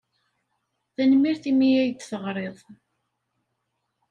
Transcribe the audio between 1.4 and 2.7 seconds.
imi ay d-teɣriḍ.